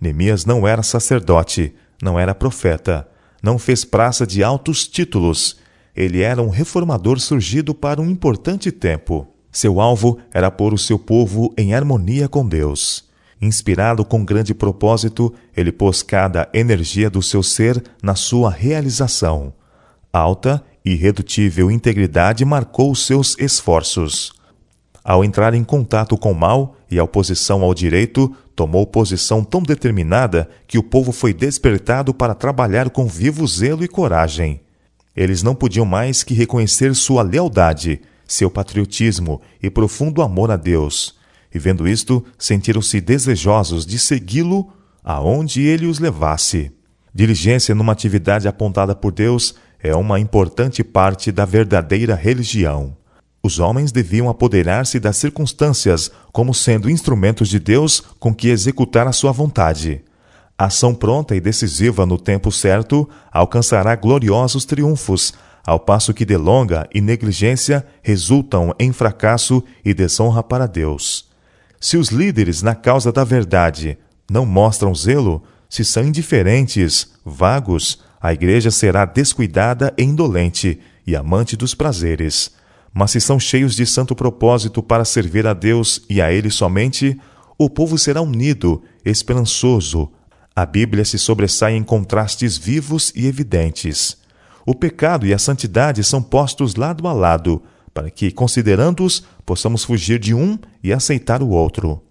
Neemias 0.00 0.44
não 0.44 0.66
era 0.66 0.84
sacerdote, 0.84 1.74
não 2.00 2.18
era 2.18 2.34
profeta, 2.34 3.08
não 3.42 3.58
fez 3.58 3.84
praça 3.84 4.24
de 4.24 4.44
altos 4.44 4.86
títulos. 4.86 5.56
Ele 5.94 6.20
era 6.20 6.40
um 6.40 6.50
reformador 6.50 7.18
surgido 7.18 7.74
para 7.74 8.00
um 8.00 8.08
importante 8.08 8.70
tempo. 8.70 9.26
Seu 9.50 9.80
alvo 9.80 10.18
era 10.32 10.50
pôr 10.50 10.72
o 10.72 10.78
seu 10.78 10.98
povo 10.98 11.52
em 11.58 11.74
harmonia 11.74 12.28
com 12.28 12.46
Deus. 12.46 13.06
Inspirado 13.42 14.04
com 14.04 14.24
grande 14.24 14.54
propósito, 14.54 15.34
ele 15.56 15.72
pôs 15.72 16.02
cada 16.02 16.48
energia 16.54 17.10
do 17.10 17.22
seu 17.22 17.42
ser 17.42 17.82
na 18.02 18.14
sua 18.14 18.50
realização. 18.50 19.52
Alta 20.12 20.64
irredutível 20.86 21.70
integridade 21.70 22.44
marcou 22.44 22.94
seus 22.94 23.36
esforços. 23.38 24.32
Ao 25.02 25.24
entrar 25.24 25.52
em 25.52 25.64
contato 25.64 26.16
com 26.16 26.32
o 26.32 26.34
mal 26.34 26.76
e 26.90 26.98
a 26.98 27.04
oposição 27.04 27.62
ao 27.62 27.74
direito, 27.74 28.34
tomou 28.54 28.86
posição 28.86 29.42
tão 29.42 29.62
determinada 29.62 30.48
que 30.66 30.78
o 30.78 30.82
povo 30.82 31.10
foi 31.12 31.34
despertado 31.34 32.14
para 32.14 32.34
trabalhar 32.34 32.90
com 32.90 33.06
vivo 33.06 33.46
zelo 33.46 33.84
e 33.84 33.88
coragem. 33.88 34.60
Eles 35.14 35.42
não 35.42 35.54
podiam 35.54 35.84
mais 35.84 36.22
que 36.22 36.34
reconhecer 36.34 36.94
sua 36.94 37.22
lealdade, 37.22 38.00
seu 38.26 38.50
patriotismo 38.50 39.40
e 39.62 39.68
profundo 39.68 40.22
amor 40.22 40.50
a 40.50 40.56
Deus. 40.56 41.16
E 41.52 41.58
vendo 41.58 41.88
isto, 41.88 42.24
sentiram-se 42.38 43.00
desejosos 43.00 43.86
de 43.86 43.98
segui-lo 43.98 44.72
aonde 45.02 45.62
ele 45.62 45.86
os 45.86 45.98
levasse. 45.98 46.72
Diligência 47.14 47.74
numa 47.74 47.92
atividade 47.92 48.46
apontada 48.46 48.94
por 48.94 49.10
Deus 49.10 49.54
é 49.82 49.94
uma 49.94 50.18
importante 50.18 50.82
parte 50.82 51.30
da 51.30 51.44
verdadeira 51.44 52.14
religião. 52.14 52.96
Os 53.42 53.58
homens 53.60 53.92
deviam 53.92 54.28
apoderar-se 54.28 54.98
das 54.98 55.16
circunstâncias 55.16 56.10
como 56.32 56.52
sendo 56.52 56.90
instrumentos 56.90 57.48
de 57.48 57.60
Deus 57.60 58.02
com 58.18 58.34
que 58.34 58.48
executar 58.48 59.06
a 59.06 59.12
sua 59.12 59.30
vontade. 59.32 60.02
ação 60.58 60.94
pronta 60.94 61.36
e 61.36 61.40
decisiva 61.40 62.04
no 62.06 62.18
tempo 62.18 62.50
certo 62.50 63.08
alcançará 63.30 63.94
gloriosos 63.94 64.64
triunfos, 64.64 65.34
ao 65.64 65.78
passo 65.78 66.14
que 66.14 66.24
delonga 66.24 66.88
e 66.94 67.00
negligência 67.00 67.86
resultam 68.02 68.74
em 68.78 68.92
fracasso 68.92 69.62
e 69.84 69.92
desonra 69.92 70.42
para 70.42 70.66
Deus. 70.66 71.28
Se 71.80 71.96
os 71.96 72.08
líderes 72.08 72.62
na 72.62 72.74
causa 72.74 73.12
da 73.12 73.22
verdade 73.22 73.98
não 74.30 74.46
mostram 74.46 74.94
zelo, 74.94 75.42
se 75.68 75.84
são 75.84 76.04
indiferentes, 76.04 77.12
vagos, 77.24 78.00
a 78.26 78.32
igreja 78.32 78.72
será 78.72 79.04
descuidada 79.04 79.94
e 79.96 80.02
indolente 80.02 80.80
e 81.06 81.14
amante 81.14 81.56
dos 81.56 81.76
prazeres. 81.76 82.50
Mas 82.92 83.12
se 83.12 83.20
são 83.20 83.38
cheios 83.38 83.76
de 83.76 83.86
santo 83.86 84.16
propósito 84.16 84.82
para 84.82 85.04
servir 85.04 85.46
a 85.46 85.54
Deus 85.54 86.04
e 86.10 86.20
a 86.20 86.32
Ele 86.32 86.50
somente, 86.50 87.16
o 87.56 87.70
povo 87.70 87.96
será 87.96 88.20
unido, 88.20 88.82
esperançoso. 89.04 90.10
A 90.56 90.66
Bíblia 90.66 91.04
se 91.04 91.20
sobressai 91.20 91.76
em 91.76 91.84
contrastes 91.84 92.58
vivos 92.58 93.12
e 93.14 93.28
evidentes. 93.28 94.16
O 94.66 94.74
pecado 94.74 95.24
e 95.24 95.32
a 95.32 95.38
santidade 95.38 96.02
são 96.02 96.20
postos 96.20 96.74
lado 96.74 97.06
a 97.06 97.12
lado, 97.12 97.62
para 97.94 98.10
que, 98.10 98.32
considerando-os, 98.32 99.22
possamos 99.44 99.84
fugir 99.84 100.18
de 100.18 100.34
um 100.34 100.58
e 100.82 100.92
aceitar 100.92 101.44
o 101.44 101.50
outro. 101.50 102.02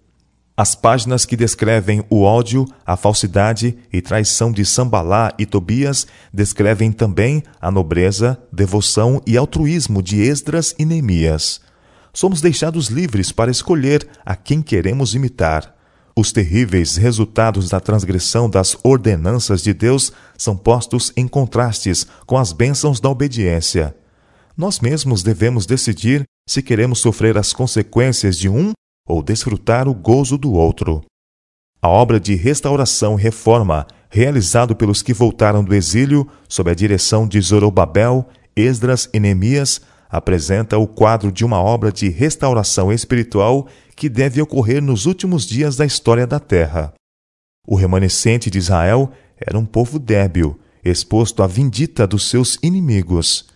As 0.56 0.74
páginas 0.74 1.26
que 1.26 1.36
descrevem 1.36 2.02
o 2.08 2.22
ódio, 2.22 2.64
a 2.86 2.96
falsidade 2.96 3.76
e 3.92 4.00
traição 4.00 4.50
de 4.50 4.64
Sambalá 4.64 5.34
e 5.38 5.44
Tobias 5.44 6.06
descrevem 6.32 6.90
também 6.90 7.42
a 7.60 7.70
nobreza, 7.70 8.38
devoção 8.50 9.20
e 9.26 9.36
altruísmo 9.36 10.02
de 10.02 10.22
Esdras 10.22 10.74
e 10.78 10.86
Neemias. 10.86 11.60
Somos 12.10 12.40
deixados 12.40 12.86
livres 12.86 13.30
para 13.30 13.50
escolher 13.50 14.08
a 14.24 14.34
quem 14.34 14.62
queremos 14.62 15.14
imitar. 15.14 15.74
Os 16.16 16.32
terríveis 16.32 16.96
resultados 16.96 17.68
da 17.68 17.78
transgressão 17.78 18.48
das 18.48 18.78
ordenanças 18.82 19.62
de 19.62 19.74
Deus 19.74 20.10
são 20.38 20.56
postos 20.56 21.12
em 21.14 21.28
contrastes 21.28 22.06
com 22.24 22.38
as 22.38 22.52
bênçãos 22.54 22.98
da 22.98 23.10
obediência. 23.10 23.94
Nós 24.56 24.80
mesmos 24.80 25.22
devemos 25.22 25.66
decidir 25.66 26.24
se 26.48 26.62
queremos 26.62 27.00
sofrer 27.00 27.36
as 27.36 27.52
consequências 27.52 28.38
de 28.38 28.48
um 28.48 28.72
ou 29.06 29.22
desfrutar 29.22 29.88
o 29.88 29.94
gozo 29.94 30.36
do 30.36 30.52
outro. 30.52 31.04
A 31.80 31.88
obra 31.88 32.18
de 32.18 32.34
restauração 32.34 33.18
e 33.18 33.22
reforma, 33.22 33.86
realizado 34.10 34.74
pelos 34.74 35.02
que 35.02 35.14
voltaram 35.14 35.62
do 35.62 35.74
exílio 35.74 36.26
sob 36.48 36.70
a 36.70 36.74
direção 36.74 37.28
de 37.28 37.40
Zorobabel, 37.40 38.26
Esdras 38.56 39.08
e 39.14 39.20
Neemias, 39.20 39.80
apresenta 40.10 40.78
o 40.78 40.86
quadro 40.86 41.30
de 41.30 41.44
uma 41.44 41.60
obra 41.62 41.92
de 41.92 42.08
restauração 42.08 42.92
espiritual 42.92 43.68
que 43.94 44.08
deve 44.08 44.40
ocorrer 44.40 44.82
nos 44.82 45.06
últimos 45.06 45.46
dias 45.46 45.76
da 45.76 45.86
história 45.86 46.26
da 46.26 46.40
terra. 46.40 46.92
O 47.66 47.76
remanescente 47.76 48.50
de 48.50 48.58
Israel 48.58 49.10
era 49.36 49.58
um 49.58 49.64
povo 49.64 49.98
débil, 49.98 50.58
exposto 50.84 51.42
à 51.42 51.46
vindita 51.46 52.06
dos 52.06 52.28
seus 52.28 52.58
inimigos 52.62 53.46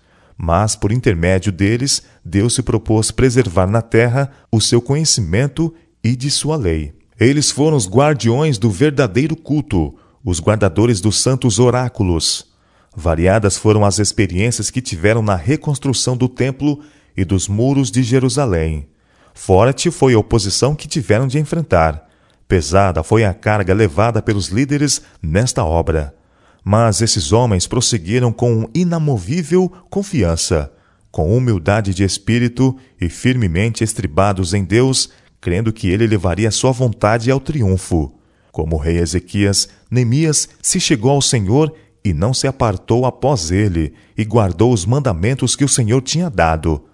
mas 0.43 0.75
por 0.75 0.91
intermédio 0.91 1.53
deles, 1.53 2.03
Deus 2.25 2.55
se 2.55 2.63
propôs 2.63 3.11
preservar 3.11 3.67
na 3.67 3.83
terra 3.83 4.31
o 4.51 4.59
seu 4.59 4.81
conhecimento 4.81 5.75
e 6.03 6.17
de 6.17 6.31
sua 6.31 6.57
lei. 6.57 6.95
Eles 7.21 7.51
foram 7.51 7.77
os 7.77 7.87
guardiões 7.87 8.57
do 8.57 8.71
verdadeiro 8.71 9.37
culto, 9.37 9.95
os 10.25 10.41
guardadores 10.41 10.99
dos 10.99 11.21
santos 11.21 11.59
oráculos. 11.59 12.47
Variadas 12.97 13.59
foram 13.59 13.85
as 13.85 13.99
experiências 13.99 14.71
que 14.71 14.81
tiveram 14.81 15.21
na 15.21 15.37
reconstrução 15.37 16.17
do 16.17 16.27
templo 16.27 16.81
e 17.15 17.23
dos 17.23 17.47
muros 17.47 17.91
de 17.91 18.03
Jerusalém. 18.03 18.89
Forte 19.35 19.91
foi 19.91 20.15
a 20.15 20.19
oposição 20.19 20.75
que 20.75 20.89
tiveram 20.89 21.27
de 21.27 21.39
enfrentar. 21.39 22.09
Pesada 22.49 23.03
foi 23.03 23.27
a 23.27 23.35
carga 23.35 23.75
levada 23.75 24.23
pelos 24.23 24.49
líderes 24.49 25.03
nesta 25.23 25.63
obra. 25.63 26.15
Mas 26.65 27.01
esses 27.01 27.33
homens 27.33 27.67
prosseguiram 27.67 28.33
com 28.33 28.69
inamovível 28.75 29.71
confiança, 29.89 30.73
com 31.11 31.37
humildade 31.37 31.95
de 31.95 32.05
espírito 32.05 32.77
e 33.01 33.09
firmemente 33.09 33.83
estribados 33.83 34.55
em 34.55 34.65
Deus, 34.65 35.11
crendo 35.41 35.73
que 35.73 35.89
ele 35.89 36.07
levaria 36.07 36.51
sua 36.51 36.71
vontade 36.71 37.31
ao 37.31 37.41
triunfo. 37.41 38.15
Como 38.53 38.77
o 38.77 38.79
rei 38.79 38.99
Ezequias, 38.99 39.69
Neemias 39.91 40.49
se 40.61 40.79
chegou 40.79 41.13
ao 41.13 41.23
Senhor 41.23 41.75
e 42.05 42.13
não 42.13 42.33
se 42.33 42.47
apartou 42.47 43.05
após 43.05 43.51
ele, 43.51 43.93
e 44.17 44.25
guardou 44.25 44.73
os 44.73 44.87
mandamentos 44.87 45.55
que 45.55 45.65
o 45.65 45.69
Senhor 45.69 46.01
tinha 46.03 46.31
dado. 46.31 46.85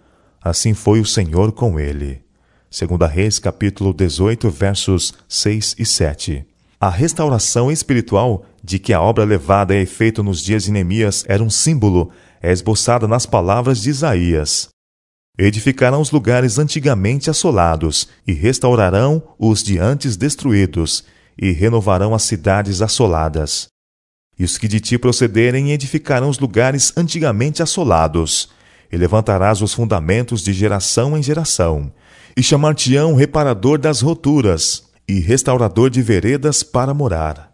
Assim 0.42 0.74
foi 0.74 1.00
o 1.00 1.06
Senhor 1.06 1.52
com 1.52 1.78
ele. 1.78 2.22
Segundo 2.70 3.06
Reis, 3.06 3.38
capítulo 3.38 3.92
18, 3.92 4.50
versos 4.50 5.14
6 5.28 5.76
e 5.78 5.86
7. 5.86 6.44
A 6.78 6.90
restauração 6.90 7.72
espiritual 7.72 8.44
de 8.62 8.78
que 8.78 8.92
a 8.92 9.00
obra 9.00 9.24
levada 9.24 9.72
a 9.72 9.78
efeito 9.78 10.22
nos 10.22 10.42
dias 10.42 10.64
de 10.64 10.70
Neemias 10.70 11.24
era 11.26 11.42
um 11.42 11.48
símbolo 11.48 12.10
é 12.42 12.52
esboçada 12.52 13.08
nas 13.08 13.24
palavras 13.24 13.80
de 13.80 13.88
Isaías. 13.88 14.68
Edificarão 15.38 16.02
os 16.02 16.10
lugares 16.10 16.58
antigamente 16.58 17.30
assolados, 17.30 18.08
e 18.26 18.32
restaurarão 18.32 19.22
os 19.38 19.62
de 19.62 19.78
antes 19.78 20.16
destruídos, 20.16 21.04
e 21.40 21.50
renovarão 21.50 22.14
as 22.14 22.22
cidades 22.24 22.82
assoladas. 22.82 23.68
E 24.38 24.44
os 24.44 24.58
que 24.58 24.68
de 24.68 24.78
ti 24.78 24.98
procederem 24.98 25.72
edificarão 25.72 26.28
os 26.28 26.38
lugares 26.38 26.92
antigamente 26.96 27.62
assolados, 27.62 28.50
e 28.92 28.96
levantarás 28.98 29.62
os 29.62 29.72
fundamentos 29.72 30.42
de 30.42 30.52
geração 30.52 31.16
em 31.16 31.22
geração, 31.22 31.90
e 32.36 32.42
chamar-te-ão 32.42 33.14
reparador 33.14 33.78
das 33.78 34.02
roturas, 34.02 34.85
e 35.08 35.20
restaurador 35.20 35.88
de 35.88 36.02
veredas 36.02 36.62
para 36.62 36.92
morar. 36.92 37.52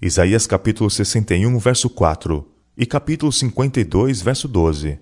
Isaías 0.00 0.46
capítulo 0.46 0.88
61, 0.88 1.58
verso 1.58 1.90
4 1.90 2.46
e 2.76 2.86
capítulo 2.86 3.32
52, 3.32 4.22
verso 4.22 4.46
12. 4.46 4.98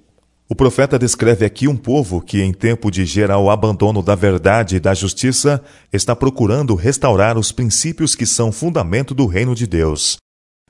O 0.49 0.55
profeta 0.55 0.99
descreve 0.99 1.45
aqui 1.45 1.67
um 1.67 1.77
povo 1.77 2.21
que, 2.21 2.43
em 2.43 2.53
tempo 2.53 2.91
de 2.91 3.05
geral 3.05 3.51
abandono 3.51 4.03
da 4.03 4.15
verdade 4.15 4.77
e 4.77 4.81
da 4.81 4.95
justiça, 4.95 5.63
está 5.93 6.15
procurando 6.15 6.75
restaurar 6.75 7.39
os 7.39 7.53
princípios 7.53 8.15
que 8.15 8.27
são 8.27 8.53
fundamento 8.53 9.15
do 9.15 9.27
reino 9.27 9.55
de 9.55 9.67
Deus. 9.67 10.17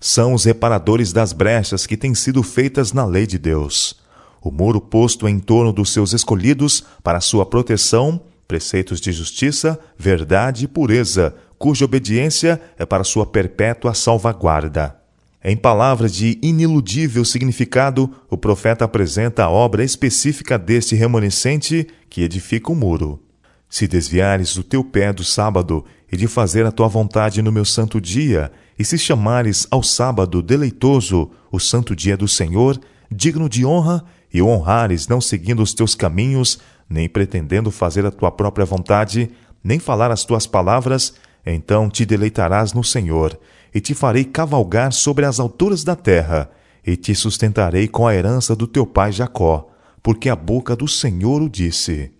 São 0.00 0.34
os 0.34 0.44
reparadores 0.44 1.12
das 1.12 1.32
brechas 1.32 1.86
que 1.86 1.96
têm 1.96 2.14
sido 2.14 2.42
feitas 2.42 2.92
na 2.92 3.04
lei 3.04 3.26
de 3.26 3.38
Deus. 3.38 4.00
O 4.40 4.50
muro 4.50 4.80
posto 4.80 5.28
em 5.28 5.38
torno 5.38 5.72
dos 5.72 5.92
seus 5.92 6.12
escolhidos 6.12 6.84
para 7.02 7.20
sua 7.20 7.46
proteção, 7.46 8.20
preceitos 8.46 9.00
de 9.00 9.12
justiça, 9.12 9.78
verdade 9.96 10.64
e 10.64 10.68
pureza, 10.68 11.34
cuja 11.58 11.84
obediência 11.84 12.60
é 12.76 12.84
para 12.84 13.04
sua 13.04 13.24
perpétua 13.24 13.94
salvaguarda. 13.94 14.96
Em 15.44 15.56
palavras 15.56 16.14
de 16.14 16.38
iniludível 16.40 17.24
significado, 17.24 18.10
o 18.30 18.36
profeta 18.36 18.84
apresenta 18.84 19.44
a 19.44 19.50
obra 19.50 19.82
específica 19.82 20.56
deste 20.56 20.94
remanescente 20.94 21.88
que 22.08 22.22
edifica 22.22 22.70
o 22.70 22.76
muro. 22.76 23.20
Se 23.68 23.88
desviares 23.88 24.56
o 24.56 24.62
teu 24.62 24.84
pé 24.84 25.12
do 25.12 25.24
sábado 25.24 25.84
e 26.10 26.16
de 26.16 26.28
fazer 26.28 26.64
a 26.64 26.70
tua 26.70 26.86
vontade 26.86 27.42
no 27.42 27.50
meu 27.50 27.64
santo 27.64 28.00
dia, 28.00 28.52
e 28.78 28.84
se 28.84 28.96
chamares 28.96 29.66
ao 29.70 29.82
sábado 29.82 30.42
deleitoso, 30.42 31.30
o 31.50 31.58
santo 31.58 31.96
dia 31.96 32.16
do 32.16 32.28
Senhor, 32.28 32.78
digno 33.10 33.48
de 33.48 33.64
honra, 33.64 34.04
e 34.32 34.40
o 34.40 34.46
honrares 34.46 35.08
não 35.08 35.20
seguindo 35.20 35.62
os 35.62 35.74
teus 35.74 35.94
caminhos, 35.94 36.58
nem 36.92 37.08
pretendendo 37.08 37.70
fazer 37.70 38.04
a 38.04 38.10
tua 38.10 38.30
própria 38.30 38.66
vontade, 38.66 39.30
nem 39.64 39.78
falar 39.78 40.10
as 40.10 40.24
tuas 40.24 40.46
palavras, 40.46 41.14
então 41.44 41.88
te 41.88 42.04
deleitarás 42.04 42.72
no 42.72 42.84
Senhor, 42.84 43.38
e 43.74 43.80
te 43.80 43.94
farei 43.94 44.24
cavalgar 44.24 44.92
sobre 44.92 45.24
as 45.24 45.40
alturas 45.40 45.82
da 45.82 45.96
terra, 45.96 46.50
e 46.86 46.96
te 46.96 47.14
sustentarei 47.14 47.88
com 47.88 48.06
a 48.06 48.14
herança 48.14 48.54
do 48.54 48.66
teu 48.66 48.84
pai 48.84 49.10
Jacó, 49.10 49.70
porque 50.02 50.28
a 50.28 50.36
boca 50.36 50.76
do 50.76 50.86
Senhor 50.86 51.40
o 51.40 51.48
disse. 51.48 52.12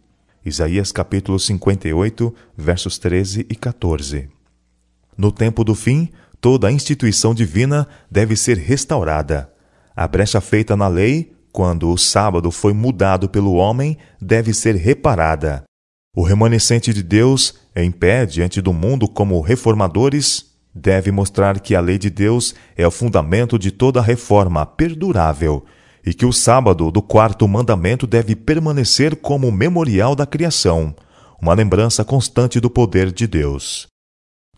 Isaías 0.45 0.91
capítulo 0.91 1.39
58, 1.39 2.35
versos 2.57 2.99
13 2.99 3.47
e 3.49 3.55
14. 3.55 4.29
No 5.17 5.31
tempo 5.31 5.63
do 5.63 5.75
fim, 5.75 6.09
toda 6.41 6.69
a 6.69 6.73
instituição 6.73 7.35
divina 7.35 7.87
deve 8.11 8.35
ser 8.35 8.57
restaurada. 8.57 9.53
A 9.95 10.09
brecha 10.09 10.41
feita 10.41 10.77
na 10.77 10.89
lei, 10.89 11.33
quando 11.53 11.91
o 11.91 11.99
sábado 11.99 12.51
foi 12.51 12.73
mudado 12.73 13.29
pelo 13.29 13.55
homem, 13.55 13.99
deve 14.21 14.55
ser 14.55 14.75
reparada. 14.75 15.63
O 16.17 16.23
remanescente 16.23 16.93
de 16.93 17.03
Deus, 17.03 17.55
em 17.77 17.91
pé 17.91 18.25
diante 18.25 18.61
do 18.61 18.73
mundo 18.73 19.07
como 19.07 19.41
reformadores, 19.41 20.47
deve 20.75 21.11
mostrar 21.11 21.61
que 21.61 21.75
a 21.75 21.81
lei 21.81 21.99
de 21.99 22.09
Deus 22.09 22.55
é 22.77 22.87
o 22.87 22.91
fundamento 22.91 23.59
de 23.59 23.71
toda 23.71 24.01
reforma 24.01 24.65
perdurável 24.65 25.65
e 26.05 26.13
que 26.13 26.27
o 26.27 26.33
sábado 26.33 26.91
do 26.91 27.03
quarto 27.03 27.47
mandamento 27.47 28.07
deve 28.07 28.35
permanecer 28.35 29.17
como 29.17 29.53
memorial 29.53 30.17
da 30.17 30.27
criação, 30.27 30.95
uma 31.41 31.55
lembrança 31.55 32.05
constante 32.05 32.59
do 32.59 32.71
poder 32.71 33.13
de 33.13 33.27
Deus. 33.27 33.92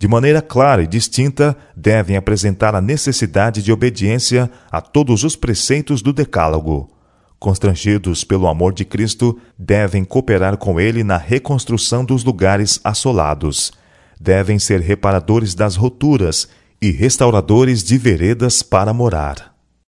De 0.04 0.08
maneira 0.08 0.42
clara 0.42 0.82
e 0.82 0.86
distinta, 0.86 1.56
devem 1.74 2.14
apresentar 2.14 2.74
a 2.74 2.80
necessidade 2.82 3.62
de 3.62 3.72
obediência 3.72 4.50
a 4.70 4.78
todos 4.78 5.24
os 5.24 5.34
preceitos 5.34 6.02
do 6.02 6.12
Decálogo. 6.12 6.90
Constrangidos 7.38 8.22
pelo 8.22 8.46
amor 8.46 8.74
de 8.74 8.84
Cristo, 8.84 9.40
devem 9.58 10.04
cooperar 10.04 10.58
com 10.58 10.78
ele 10.78 11.02
na 11.02 11.16
reconstrução 11.16 12.04
dos 12.04 12.22
lugares 12.22 12.78
assolados 12.84 13.72
devem 14.20 14.58
ser 14.58 14.80
reparadores 14.80 15.54
das 15.54 15.74
roturas 15.74 16.48
e 16.82 16.90
restauradores 16.90 17.82
de 17.82 17.96
veredas 17.96 18.62
para 18.62 18.92
morar. 18.92 19.53